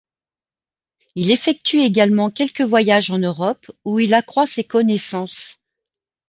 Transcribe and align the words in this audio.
Il 1.13 1.29
effectue 1.29 1.81
également 1.81 2.31
quelques 2.31 2.63
voyages 2.63 3.11
en 3.11 3.19
Europe 3.19 3.69
où 3.85 3.99
il 3.99 4.15
accroît 4.15 4.47
ses 4.47 4.63
connaissances. 4.63 5.59